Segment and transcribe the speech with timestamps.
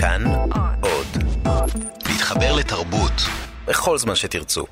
[0.00, 0.24] כאן
[0.80, 1.06] עוד.
[2.08, 3.12] להתחבר לתרבות
[3.66, 4.64] בכל זמן שתרצו.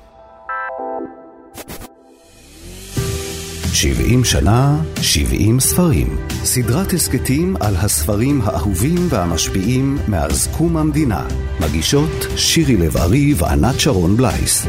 [3.73, 6.17] 70 שנה, 70 ספרים.
[6.29, 11.27] סדרת הסכתים על הספרים האהובים והמשפיעים מאז קום המדינה.
[11.59, 14.67] מגישות שירי לב-ארי וענת שרון בלייס.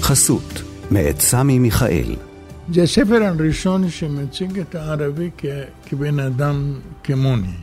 [0.00, 2.31] חסות, מאת סמי מיכאל.
[2.74, 5.44] זה הספר הראשון שמציג את הערבי כ-
[5.86, 6.74] כבן אדם
[7.04, 7.54] כמוני.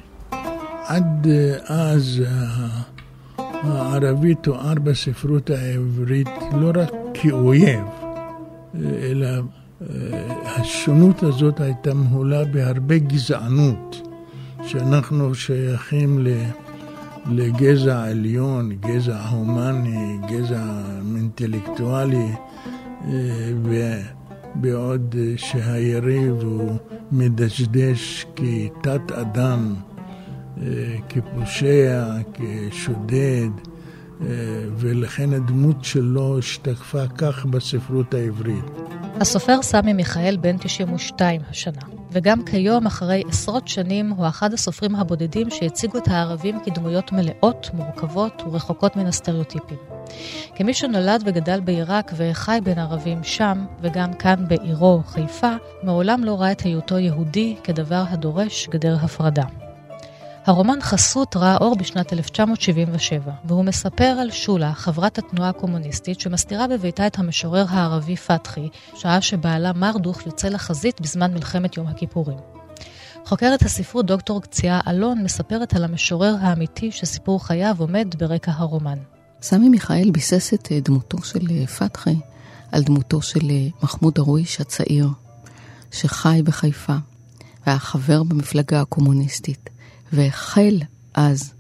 [0.86, 1.28] עד
[1.66, 2.24] אז
[3.42, 7.80] הערבי תואר בספרות העברית לא רק כאויב,
[8.84, 9.28] אלא
[10.46, 14.02] השונות הזאת הייתה מהולה בהרבה גזענות,
[14.68, 16.28] שאנחנו שייכים.
[17.32, 20.64] לגזע עליון, גזע הומני, גזע
[21.16, 22.32] אינטלקטואלי,
[23.08, 23.12] אה,
[24.56, 26.78] ובעוד שהיריב הוא
[27.12, 29.76] מדשדש כתת אדם,
[30.62, 33.50] אה, כפושע, כשודד,
[34.22, 34.28] אה,
[34.78, 38.66] ולכן הדמות שלו השתקפה כך בספרות העברית.
[39.22, 45.50] הסופר סמי מיכאל בן 92 השנה, וגם כיום, אחרי עשרות שנים, הוא אחד הסופרים הבודדים
[45.50, 49.78] שהציגו את הערבים כדמויות מלאות, מורכבות ורחוקות מן הסטריאוטיפים.
[50.56, 56.52] כמי שנולד וגדל בעיראק וחי בין ערבים שם, וגם כאן בעירו, חיפה, מעולם לא ראה
[56.52, 59.69] את היותו יהודי כדבר הדורש גדר הפרדה.
[60.50, 67.08] הרומן חסות ראה אור בשנת 1977, והוא מספר על שולה, חברת התנועה הקומוניסטית, שמסתירה בביתה
[67.08, 72.38] את המשורר הערבי פתחי, שעה שבעלה מרדוך יוצא לחזית בזמן מלחמת יום הכיפורים.
[73.26, 78.98] חוקרת הספרות דוקטור קציעה אלון מספרת על המשורר האמיתי שסיפור חייו עומד ברקע הרומן.
[79.42, 82.16] סמי מיכאל ביסס את אה, דמותו של אה, פתחי
[82.72, 85.10] על דמותו של אה, מחמוד דרוויש הצעיר,
[85.92, 86.96] שחי בחיפה,
[87.66, 89.70] והיה חבר במפלגה הקומוניסטית,
[90.14, 90.78] והחל
[91.14, 91.54] אז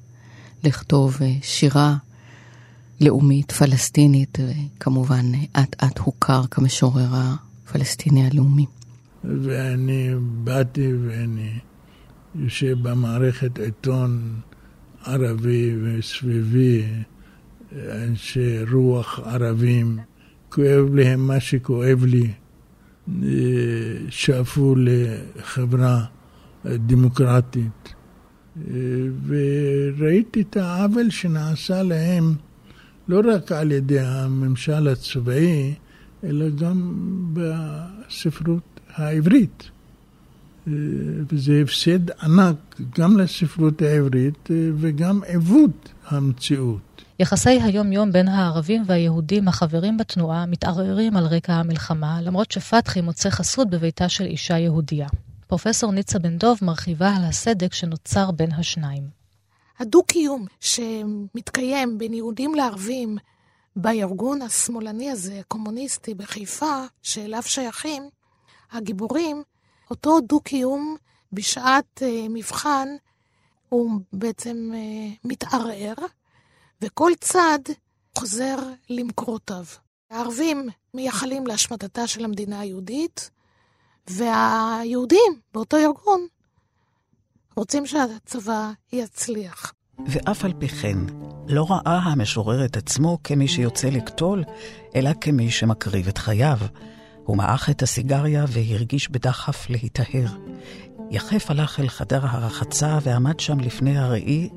[0.64, 1.95] לכתוב שירה
[3.02, 8.66] לאומית פלסטינית, וכמובן אט אט הוכר כמשורר הפלסטיני הלאומי.
[9.23, 10.09] ואני
[10.44, 11.59] באתי ואני
[12.35, 14.40] יושב במערכת עיתון
[15.06, 16.84] ערבי וסביבי
[17.75, 20.00] אנשי רוח ערבים,
[20.50, 22.31] כואב להם מה שכואב לי,
[24.09, 26.06] שאפו לחברה
[26.66, 27.94] דמוקרטית.
[29.27, 32.35] וראיתי את העוול שנעשה להם
[33.07, 35.73] לא רק על ידי הממשל הצבאי,
[36.23, 36.93] אלא גם
[37.33, 39.69] בספרות העברית.
[41.31, 47.03] וזה הפסד ענק גם לספרות העברית וגם עיוות המציאות.
[47.19, 53.69] יחסי היום-יום בין הערבים והיהודים החברים בתנועה מתערערים על רקע המלחמה, למרות שפתחי מוצא חסות
[53.69, 55.07] בביתה של אישה יהודייה.
[55.49, 59.03] פרופסור ניצה בן דוב מרחיבה על הסדק שנוצר בין השניים.
[59.79, 63.17] הדו-קיום שמתקיים בין יהודים לערבים
[63.75, 68.09] בארגון השמאלני הזה, הקומוניסטי בחיפה, שאליו שייכים
[68.71, 69.43] הגיבורים,
[69.89, 70.95] אותו דו-קיום
[71.31, 72.87] בשעת uh, מבחן
[73.69, 75.95] הוא בעצם uh, מתערער,
[76.81, 77.59] וכל צד
[78.17, 78.57] חוזר
[78.89, 79.66] למקורותיו.
[80.09, 83.29] הערבים מייחלים להשמדתה של המדינה היהודית,
[84.09, 86.28] והיהודים באותו ארגון
[87.56, 89.74] רוצים שהצבא יצליח.
[90.08, 90.97] ואף על פי כן,
[91.47, 94.44] לא ראה המשורר את עצמו כמי שיוצא לקטול,
[94.96, 96.58] אלא כמי שמקריב את חייו.
[97.24, 100.28] הוא מעך את הסיגריה והרגיש בדחף להיטהר.
[101.12, 104.50] יחף הלך אל חדר הרחצה ועמד שם לפני הראי,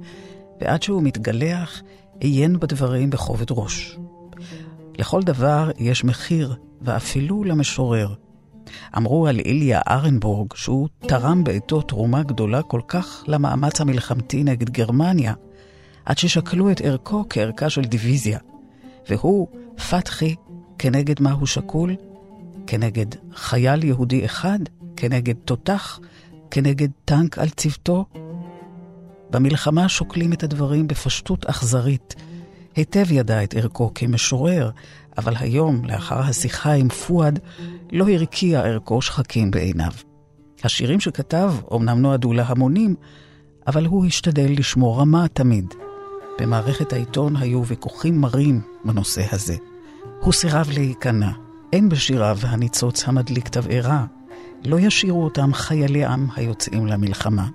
[0.61, 1.83] ועד שהוא מתגלח,
[2.21, 3.99] עיין בדברים בכובד ראש.
[4.99, 8.15] לכל דבר יש מחיר, ואפילו למשורר.
[8.97, 15.35] אמרו על איליה ארנבורג שהוא תרם בעתו תרומה גדולה כל כך למאמץ המלחמתי נגד גרמניה,
[16.05, 18.39] עד ששקלו את ערכו כערכה של דיוויזיה.
[19.09, 19.49] והוא,
[19.91, 20.35] פתחי,
[20.79, 21.95] כנגד מה הוא שקול?
[22.67, 24.59] כנגד חייל יהודי אחד?
[24.97, 26.01] כנגד תותח?
[26.51, 28.05] כנגד טנק על צוותו?
[29.31, 32.15] במלחמה שוקלים את הדברים בפשטות אכזרית.
[32.77, 34.71] היטב ידע את ערכו כמשורר,
[35.19, 37.39] אבל היום, לאחר השיחה עם פואד,
[37.93, 39.93] לא הרקיע ערכו שחקים בעיניו.
[40.65, 42.95] השירים שכתב אומנם נועדו להמונים,
[43.67, 45.75] אבל הוא השתדל לשמור רמה תמיד.
[46.41, 49.57] במערכת העיתון היו ויכוחים מרים בנושא הזה.
[50.21, 51.31] הוא סירב להיכנע.
[51.73, 54.05] אין בשיריו הניצוץ המדליק תבערה.
[54.65, 57.49] לא ישירו אותם חיילי עם היוצאים למלחמה.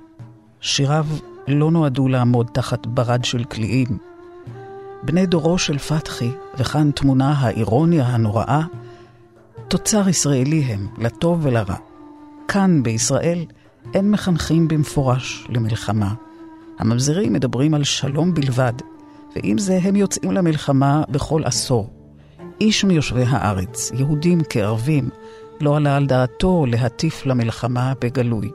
[0.62, 1.06] שיריו
[1.48, 3.98] לא נועדו לעמוד תחת ברד של קליעים.
[5.04, 8.62] בני דורו של פתחי, וכאן תמונה האירוניה הנוראה,
[9.68, 11.76] תוצר ישראלי הם, לטוב ולרע.
[12.48, 13.46] כאן, בישראל,
[13.94, 16.14] אין מחנכים במפורש למלחמה.
[16.80, 18.74] הממזרים מדברים על שלום בלבד,
[19.36, 21.90] ועם זה הם יוצאים למלחמה בכל עשור.
[22.62, 25.10] איש מיושבי הארץ, יהודים כערבים,
[25.62, 28.52] לא עלה על דעתו להטיף למלחמה בגלוי.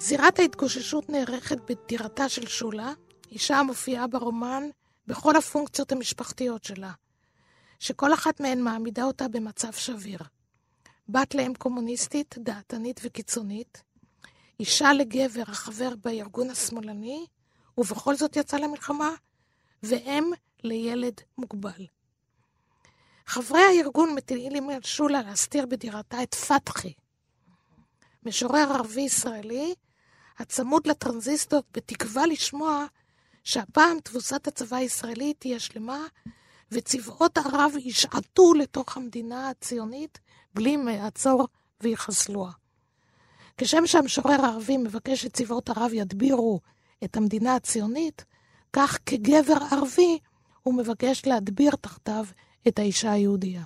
[0.00, 2.92] זירת ההתגוששות נערכת בדירתה של שולה,
[3.32, 4.62] אישה המופיעה ברומן
[5.06, 6.92] בכל הפונקציות המשפחתיות שלה,
[7.78, 10.18] שכל אחת מהן מעמידה אותה במצב שביר.
[11.08, 13.82] בת לאם קומוניסטית, דעתנית וקיצונית,
[14.60, 17.26] אישה לגבר החבר בארגון השמאלני,
[17.78, 19.10] ובכל זאת יצא למלחמה,
[19.82, 20.30] ואם
[20.64, 21.86] לילד מוגבל.
[23.26, 26.92] חברי הארגון מטילים על שולה להסתיר בדירתה את פתחי,
[28.26, 29.74] משורר ערבי ישראלי
[30.38, 32.86] הצמוד לטרנזיסטור בתקווה לשמוע
[33.44, 36.06] שהפעם תבוסת הצבא הישראלי תהיה שלמה
[36.72, 40.18] וצבאות ערב ישעטו לתוך המדינה הציונית
[40.54, 41.48] בלי מעצור
[41.80, 42.52] ויחסלוה.
[43.56, 46.60] כשם שהמשורר הערבי מבקש שצבאות ערב ידבירו
[47.04, 48.24] את המדינה הציונית,
[48.72, 50.18] כך כגבר ערבי
[50.62, 52.24] הוא מבקש להדביר תחתיו
[52.68, 53.62] את האישה היהודייה.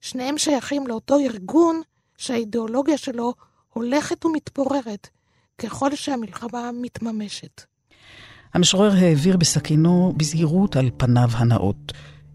[0.00, 1.82] שניהם שייכים לאותו ארגון
[2.16, 3.34] שהאידיאולוגיה שלו
[3.68, 5.08] הולכת ומתפוררת
[5.58, 7.62] ככל שהמלחמה מתממשת.
[8.54, 11.92] המשורר העביר בסכינו בזהירות על פניו הנאות.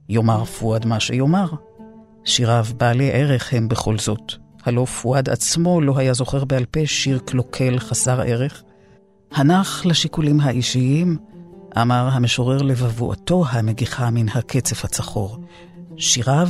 [0.10, 1.50] יאמר פואד מה שיאמר.
[2.25, 4.33] שיריו בעלי ערך הם בכל זאת.
[4.65, 8.63] הלא פואד עצמו לא היה זוכר בעל פה שיר קלוקל חסר ערך.
[9.31, 11.18] הנח לשיקולים האישיים,
[11.81, 15.38] אמר המשורר לבבואתו המגיחה מן הקצף הצחור.
[15.98, 16.50] שיריו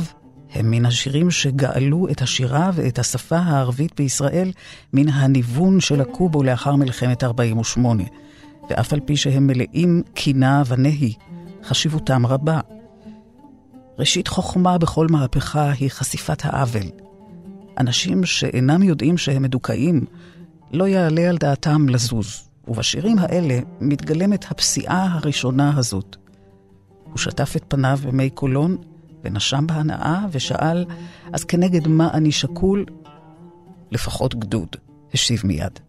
[0.52, 4.52] הם מן השירים שגאלו את השירה ואת השפה הערבית בישראל
[4.92, 8.02] מן הניוון של הקובו לאחר מלחמת 48,
[8.70, 11.14] ואף על פי שהם מלאים קינה ונהי,
[11.64, 12.60] חשיבותם רבה.
[13.98, 16.86] ראשית חוכמה בכל מהפכה היא חשיפת העוול.
[17.78, 20.04] אנשים שאינם יודעים שהם מדוכאים,
[20.72, 26.16] לא יעלה על דעתם לזוז, ובשירים האלה מתגלמת הפסיעה הראשונה הזאת.
[27.04, 28.76] הוא שטף את פניו במי קולון
[29.24, 30.84] ונשם בהנאה ושאל,
[31.32, 32.84] אז כנגד מה אני שקול?
[33.90, 34.68] לפחות גדוד,
[35.14, 35.80] השיב מיד.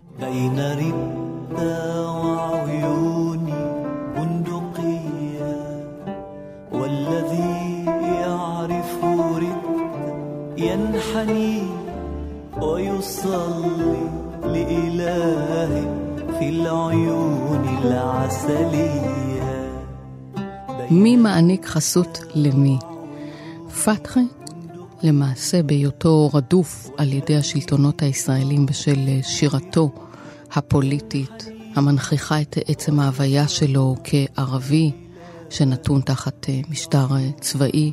[10.61, 11.63] ينحني
[12.63, 14.03] ويصلي
[14.43, 15.73] لإله
[16.39, 19.51] في العيون العسلية
[20.91, 22.79] מי מעניק חסות למי?
[23.85, 24.27] פתחי,
[25.03, 29.91] למעשה בהיותו רדוף על ידי השלטונות הישראלים בשל שירתו
[30.56, 34.92] הפוליטית, המנכיחה את עצם ההוויה שלו כערבי
[35.50, 37.92] שנתון תחת אה, משטר אה, צבאי.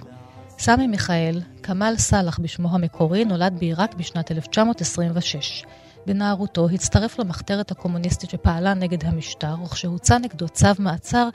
[0.58, 5.64] סמי מיכאל, כמאל סאלח בשמו המקורי, נולד בעיראק בשנת 1926.
[6.06, 11.28] בנערותו הצטרף למחתרת הקומוניסטית שפעלה נגד המשטר, וכשהוצא נגדו צו מעצר,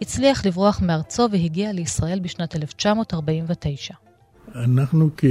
[0.00, 3.94] הצליח לברוח מארצו והגיע לישראל בשנת 1949.
[4.54, 5.24] אנחנו כ...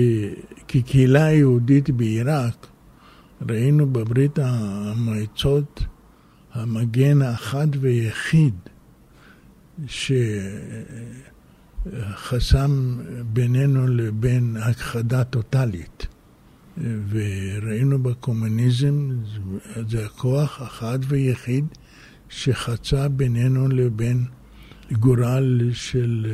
[0.68, 2.68] כקהילה יהודית בעיראק
[3.50, 5.84] ראינו בברית המועצות
[6.54, 8.54] המגן האחד ויחיד
[11.88, 13.00] שחסם
[13.34, 16.08] בינינו לבין הכחדה טוטאלית.
[17.10, 19.10] וראינו בקומוניזם,
[19.90, 21.66] זה הכוח אחד ויחיד
[22.30, 24.26] שחצה בינינו לבין
[24.92, 26.26] גורל של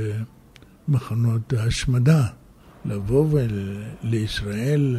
[0.87, 2.27] מחנות ההשמדה.
[2.85, 3.39] לבוא
[4.03, 4.97] לישראל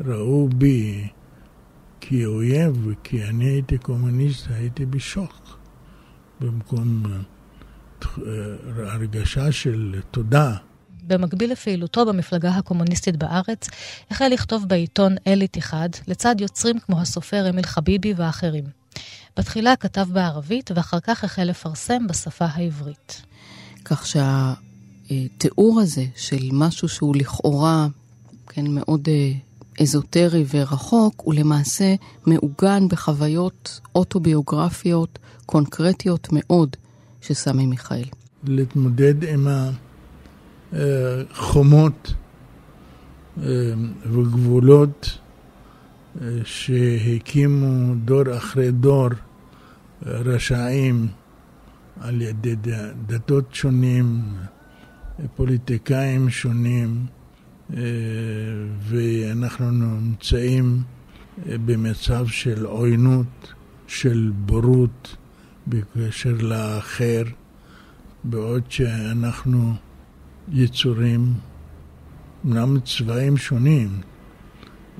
[0.00, 1.08] וראו בי
[2.00, 5.58] כאויב, כי אני הייתי קומוניסט, הייתי בשוק.
[6.40, 7.02] במקום
[8.76, 10.56] הרגשה של תודה.
[11.06, 13.68] במקביל לפעילותו במפלגה הקומוניסטית בארץ,
[14.10, 18.64] החל לכתוב בעיתון אליט אחד, לצד יוצרים כמו הסופר אמיל חביבי ואחרים.
[19.36, 23.22] בתחילה כתב בערבית, ואחר כך החל לפרסם בשפה העברית.
[23.84, 27.86] כך שהתיאור הזה של משהו שהוא לכאורה,
[28.48, 29.32] כן, מאוד אה,
[29.80, 31.94] אזוטרי ורחוק, הוא למעשה
[32.26, 36.76] מעוגן בחוויות אוטוביוגרפיות קונקרטיות מאוד
[37.20, 38.04] של סמי מיכאל.
[38.44, 39.70] להתמודד עם ה...
[41.32, 42.14] חומות
[43.42, 43.72] אה,
[44.12, 45.18] וגבולות
[46.22, 49.12] אה, שהקימו דור אחרי דור אה,
[50.06, 51.06] רשעים
[52.00, 52.54] על ידי
[53.06, 54.22] דתות שונים,
[55.36, 57.06] פוליטיקאים שונים,
[58.80, 60.82] ואנחנו נמצאים
[61.46, 63.54] במצב של עוינות,
[63.86, 65.16] של בורות
[65.66, 67.22] בקשר לאחר,
[68.24, 69.74] בעוד שאנחנו
[70.52, 71.34] יצורים,
[72.44, 73.88] אמנם צבעים שונים,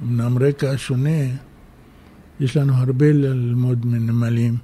[0.02, 1.24] אמנם רקע שונה,
[2.40, 4.56] יש לנו הרבה ללמוד מנמלים.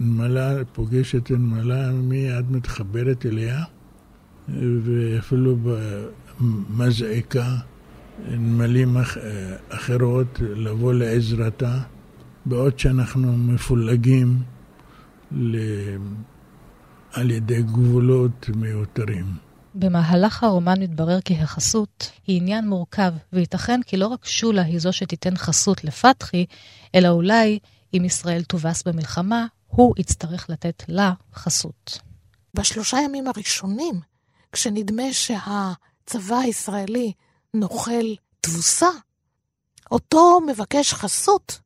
[0.00, 3.64] נמלה פוגשת נמלה, מיד מתחברת אליה,
[4.82, 5.56] ואפילו
[6.40, 7.56] במזעקה,
[8.28, 8.96] נמלים
[9.68, 11.78] אחרות לבוא לעזרתה,
[12.46, 14.42] בעוד שאנחנו מפולגים
[15.32, 15.56] ל...
[17.12, 19.26] על ידי גבולות מיותרים.
[19.74, 24.92] במהלך הרומן מתברר כי החסות היא עניין מורכב, וייתכן כי לא רק שולה היא זו
[24.92, 26.46] שתיתן חסות לפתחי,
[26.94, 27.58] אלא אולי
[27.94, 31.98] אם ישראל תובס במלחמה, הוא יצטרך לתת לה חסות.
[32.54, 34.00] בשלושה ימים הראשונים,
[34.52, 35.12] כשנדמה
[36.04, 37.12] שהצבא הישראלי
[37.54, 38.88] נוחל תבוסה,
[39.90, 41.60] אותו מבקש חסות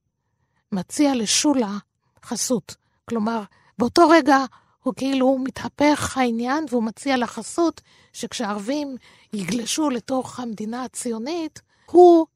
[0.73, 1.79] מציע לשולה
[2.25, 2.77] חסות.
[3.09, 3.43] כלומר,
[3.79, 4.39] באותו רגע
[4.83, 7.81] הוא כאילו מתהפך העניין והוא מציע לה חסות
[8.13, 8.97] שכשהערבים
[9.33, 12.27] יגלשו לתוך המדינה הציונית, הוא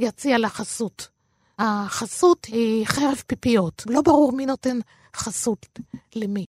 [0.00, 1.08] יציע לה חסות.
[1.58, 4.78] החסות היא חרב פיפיות, לא ברור מי נותן
[5.16, 5.66] חסות
[6.14, 6.44] למי.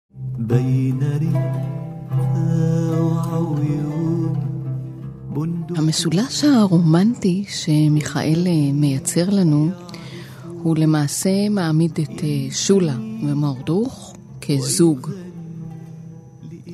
[5.75, 9.70] המשולש הרומנטי שמיכאל מייצר לנו
[10.63, 15.10] הוא למעשה מעמיד את אה, שולה ומרדוך כזוג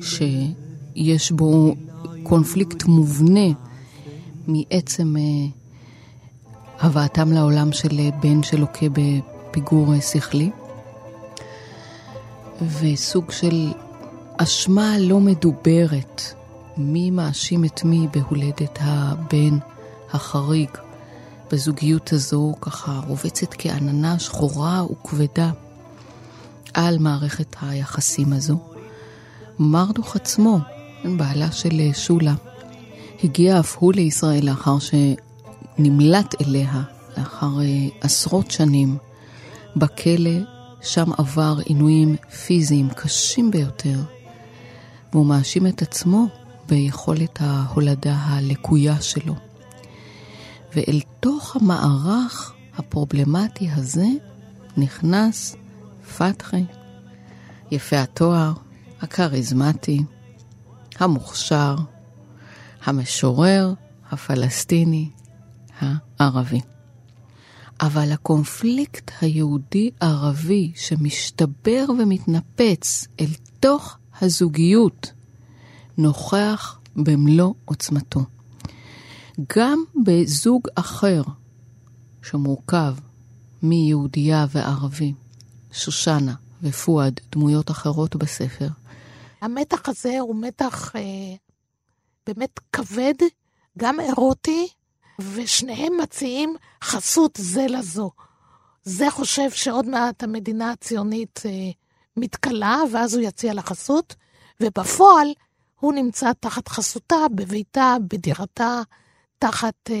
[0.02, 1.74] שיש בו
[2.22, 3.48] קונפליקט מובנה
[4.46, 5.22] מעצם אה,
[6.80, 10.50] הבאתם לעולם של אה, בן שלוקה בפיגור שכלי,
[12.80, 13.72] וסוג של
[14.36, 16.34] אשמה לא מדוברת,
[16.76, 19.58] מי מאשים את מי בהולדת הבן
[20.12, 20.70] החריג.
[21.52, 25.50] בזוגיות הזו ככה רובצת כעננה שחורה וכבדה
[26.74, 28.58] על מערכת היחסים הזו.
[29.58, 30.58] מרדוך עצמו,
[31.16, 32.34] בעלה של שולה,
[33.24, 36.82] הגיע אף הוא לישראל לאחר שנמלט אליה,
[37.18, 38.96] לאחר אה, עשרות שנים,
[39.76, 40.40] בכלא,
[40.82, 42.16] שם עבר עינויים
[42.46, 43.98] פיזיים קשים ביותר,
[45.12, 46.26] והוא מאשים את עצמו
[46.68, 49.34] ביכולת ההולדה הלקויה שלו.
[50.76, 54.06] ואל תוך המערך הפרובלמטי הזה
[54.76, 55.56] נכנס
[56.16, 56.64] פתחי,
[57.70, 58.52] יפה התואר,
[59.00, 59.98] הכריזמטי,
[60.98, 61.76] המוכשר,
[62.84, 63.74] המשורר
[64.10, 65.10] הפלסטיני
[65.80, 66.60] הערבי.
[67.80, 73.30] אבל הקונפליקט היהודי-ערבי שמשתבר ומתנפץ אל
[73.60, 75.12] תוך הזוגיות
[75.98, 78.20] נוכח במלוא עוצמתו.
[79.56, 81.22] גם בזוג אחר,
[82.22, 82.94] שמורכב
[83.62, 85.14] מיהודייה וערבי,
[85.72, 88.68] שושנה ופואד, דמויות אחרות בספר.
[89.40, 91.00] המתח הזה הוא מתח אה,
[92.26, 93.14] באמת כבד,
[93.78, 94.68] גם אירוטי,
[95.34, 98.10] ושניהם מציעים חסות זה לזו.
[98.82, 101.50] זה חושב שעוד מעט המדינה הציונית אה,
[102.16, 104.14] מתכלה, ואז הוא יציע לה חסות,
[104.60, 105.28] ובפועל
[105.84, 108.82] הוא נמצא תחת חסותה, בביתה, בדירתה,
[109.38, 109.96] תחת, אה,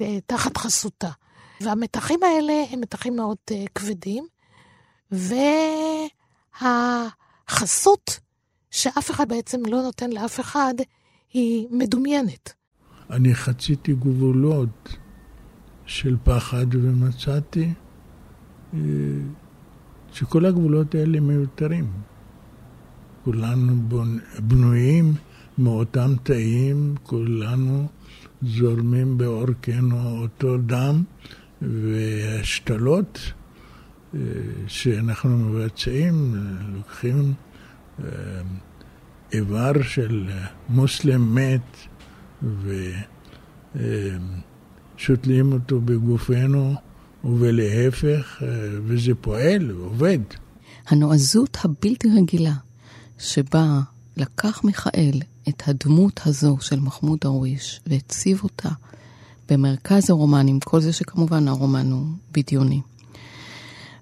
[0.00, 1.10] אה, תחת חסותה.
[1.60, 4.26] והמתחים האלה הם מתחים מאוד אה, כבדים,
[6.60, 8.20] והחסות
[8.70, 10.74] שאף אחד בעצם לא נותן לאף אחד,
[11.32, 12.52] היא מדומיינת.
[13.10, 14.88] אני חציתי גבולות
[15.86, 17.72] של פחד ומצאתי
[20.12, 22.13] שכל הגבולות האלה מיותרים.
[23.24, 23.88] כולנו
[24.38, 25.14] בנויים
[25.58, 27.88] מאותם תאים, כולנו
[28.42, 31.02] זורמים בעורקנו אותו דם,
[31.62, 33.18] והשתלות
[34.14, 34.20] אה,
[34.66, 36.34] שאנחנו מבצעים,
[36.74, 37.34] לוקחים
[38.04, 38.06] אה,
[39.32, 40.30] איבר של
[40.68, 41.76] מוסלם מת
[44.96, 46.74] ושותלים אותו בגופנו,
[47.24, 48.48] ולהפך, אה,
[48.84, 50.18] וזה פועל, עובד.
[50.88, 52.54] הנועזות הבלתי רגילה
[53.18, 53.80] שבה
[54.16, 58.68] לקח מיכאל את הדמות הזו של מחמוד דרוויש והציב אותה
[59.48, 62.80] במרכז הרומן, עם כל זה שכמובן הרומן הוא בדיוני.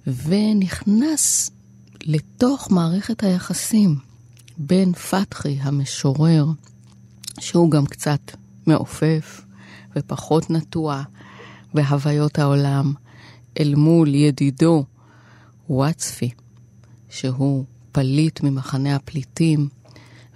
[0.07, 1.50] ונכנס
[2.04, 3.97] לתוך מערכת היחסים
[4.59, 6.47] בין פתחי המשורר,
[7.40, 8.21] שהוא גם קצת
[8.66, 9.40] מעופף
[9.97, 11.02] ופחות נטוע
[11.75, 12.92] בהוויות העולם,
[13.61, 14.85] אל מול ידידו
[15.69, 16.31] וואצפי,
[17.11, 19.68] שהוא פליט ממחנה הפליטים,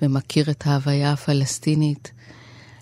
[0.03, 2.13] ומכיר את ההוויה הפלסטינית.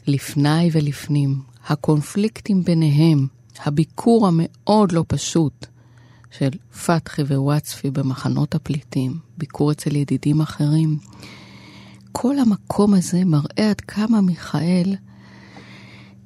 [0.07, 3.27] לפני ולפנים, הקונפליקטים ביניהם,
[3.65, 5.67] הביקור המאוד לא פשוט
[6.39, 6.51] של
[6.87, 10.99] פתחי ווואצפי במחנות הפליטים, ביקור אצל ידידים אחרים,
[12.13, 14.95] כל המקום הזה מראה עד כמה מיכאל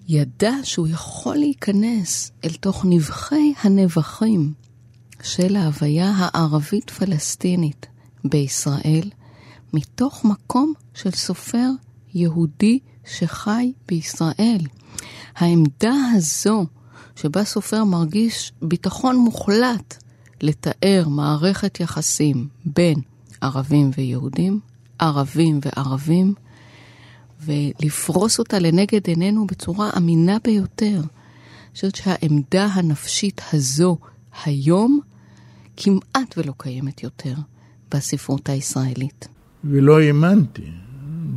[0.08, 4.52] ידע שהוא יכול להיכנס אל תוך נבחי הנבחים
[5.22, 7.86] של ההוויה הערבית-פלסטינית
[8.24, 9.10] בישראל,
[9.72, 11.68] מתוך מקום של סופר
[12.14, 14.60] יהודי שחי בישראל.
[15.36, 16.66] העמדה הזו,
[17.16, 20.04] שבה סופר מרגיש ביטחון מוחלט
[20.40, 23.00] לתאר מערכת יחסים בין
[23.40, 24.60] ערבים ויהודים,
[24.98, 26.34] ערבים וערבים,
[27.40, 30.96] ולפרוס אותה לנגד עינינו בצורה אמינה ביותר.
[30.96, 33.96] אני חושבת שהעמדה הנפשית הזו
[34.44, 35.00] היום
[35.76, 37.34] כמעט ולא קיימת יותר
[37.94, 39.28] בספרות הישראלית.
[39.64, 40.70] ולא האמנתי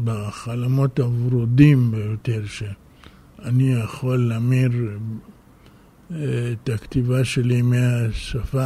[0.04, 4.72] בחלומות הוורודים ביותר שאני יכול להמיר
[6.12, 8.66] אה, את הכתיבה שלי מהשפה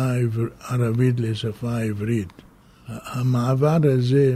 [0.59, 2.33] הערבית לשפה העברית.
[2.87, 4.35] המעבר הזה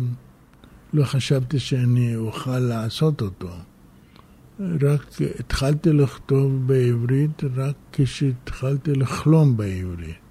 [0.94, 3.50] לא חשבתי שאני אוכל לעשות אותו.
[4.60, 10.28] רק התחלתי לכתוב בעברית רק כשהתחלתי לחלום בעברית.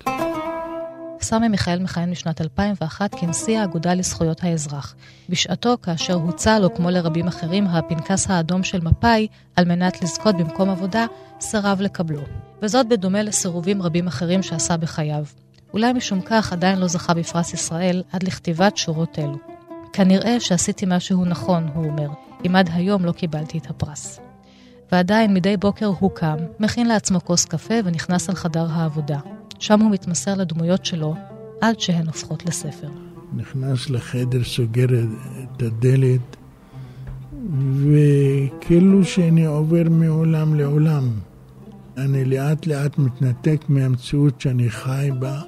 [1.28, 4.94] סמי מיכאל מכהן משנת 2001 כנשיא האגודה לזכויות האזרח.
[5.28, 10.70] בשעתו, כאשר הוצע לו, כמו לרבים אחרים, הפנקס האדום של מפא"י, על מנת לזכות במקום
[10.70, 11.06] עבודה,
[11.40, 12.20] סירב לקבלו.
[12.62, 15.24] וזאת בדומה לסירובים רבים אחרים שעשה בחייו.
[15.72, 19.38] אולי משום כך עדיין לא זכה בפרס ישראל עד לכתיבת שורות אלו.
[19.92, 22.08] כנראה שעשיתי משהו נכון, הוא אומר,
[22.46, 24.20] אם עד היום לא קיבלתי את הפרס.
[24.92, 29.18] ועדיין מדי בוקר הוא קם, מכין לעצמו כוס קפה ונכנס אל חדר העבודה.
[29.58, 31.14] שם הוא מתמסר לדמויות שלו
[31.60, 32.88] עד שהן הופכות לספר.
[33.36, 34.86] נכנס לחדר, סוגר
[35.42, 36.36] את הדלת,
[37.74, 41.08] וכאילו שאני עובר מעולם לעולם.
[41.96, 45.40] אני לאט לאט מתנתק מהמציאות שאני חי בה,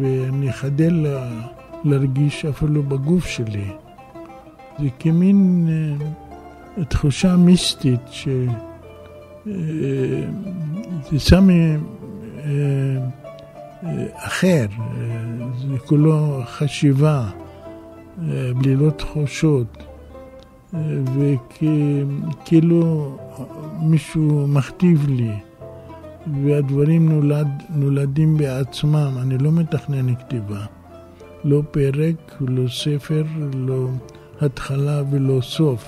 [0.00, 1.48] ואני חדל לה...
[1.84, 3.70] להרגיש אפילו בגוף שלי.
[4.78, 5.68] זה כמין
[6.78, 8.28] uh, תחושה מיסטית ש...
[8.28, 9.50] Uh,
[11.10, 11.97] זה סמי uh, uh,
[14.14, 14.66] אחר,
[15.58, 17.30] זה כולו חשיבה,
[18.56, 19.84] בלי לא תחושות,
[21.14, 23.16] וכאילו
[23.82, 25.32] מישהו מכתיב לי.
[26.44, 30.64] והדברים נולד, נולדים בעצמם, אני לא מתכנן כתיבה.
[31.44, 33.24] לא פרק, לא ספר,
[33.54, 33.88] לא
[34.40, 35.84] התחלה ולא סוף.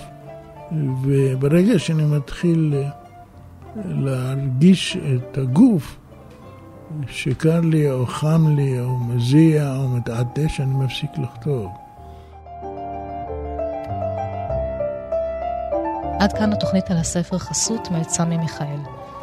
[1.03, 2.75] וברגע שאני מתחיל
[3.85, 5.97] להרגיש את הגוף,
[7.09, 11.71] שקר לי או חם לי או מזיע או מתעטש, אני מפסיק לכתוב.
[16.21, 18.81] עד כאן התוכנית על הספר חסות מאת סמי מיכאל.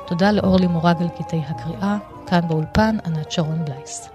[0.07, 4.09] תודה לאורלי מורג על קטעי הקריאה, כאן באולפן ענת שרון בלייס.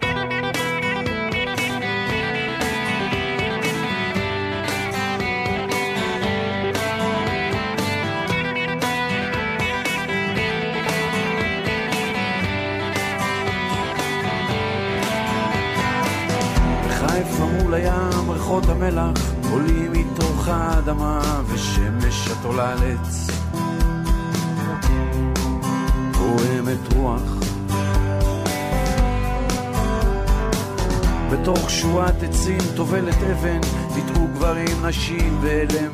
[18.82, 23.06] המלח עולים מתוך האדמה ושמש התוללת.
[26.12, 27.22] פועמת רוח.
[31.30, 33.60] בתוך שורת עצים טובלת אבן,
[33.94, 35.92] ניטעו גברים, נשים ואלם,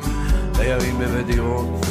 [0.53, 1.85] דיירים בבית דירות.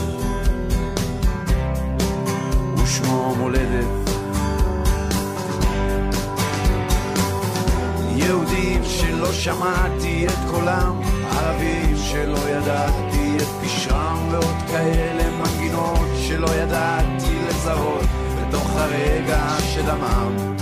[2.83, 4.08] ושמו מולדת
[8.19, 11.01] יהודים שלא שמעתי את קולם,
[11.31, 18.05] ערבים שלא ידעתי את פשרם, ועוד כאלה מנגינות שלא ידעתי לזהות
[18.41, 20.58] בתוך הרגע שדמם.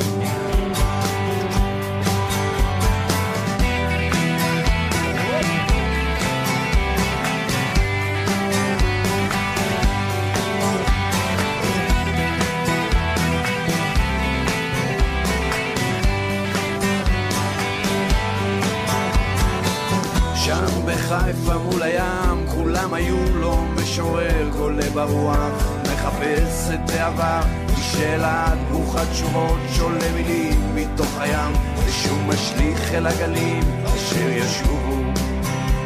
[21.66, 27.40] מול הים, כולם היו לו משורר גולה ברוח, מחפש את העבר,
[27.81, 31.52] שאלה ברוכת שורות, שולה מילים מתוך הים,
[31.87, 35.02] ושוב משליך אל הגלים, אשר ישובו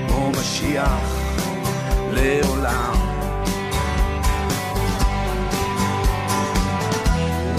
[0.08, 1.20] כמו משיח
[2.10, 2.94] לעולם.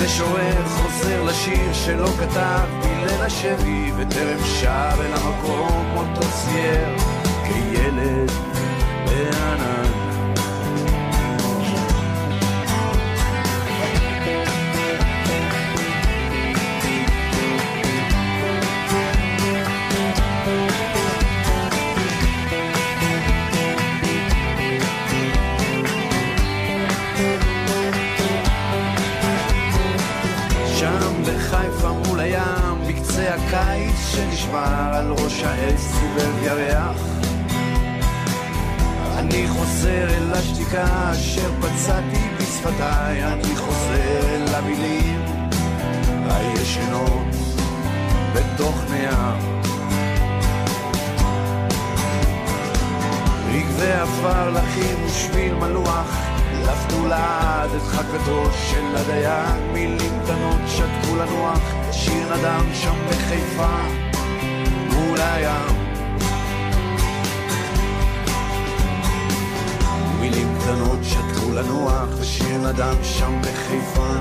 [0.03, 7.10] משורר חוזר לשיר שלא כתב בליל השבי, וטרם שב אל המקום אותו צייר.
[7.53, 8.31] כילד
[9.05, 9.80] בענן.
[54.01, 56.17] עפר לחים ושביל מלוח,
[56.61, 61.59] לפתו לעד את חכתו של הדייג, מילים קטנות שתקו לנוח,
[61.91, 63.77] שיר נדם שם בחיפה.
[64.93, 65.75] מול הים.
[70.19, 74.13] מילים קטנות שתקו לנוח, ושיר נדם שם בחיפה.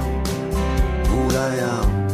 [1.08, 2.09] מול הים.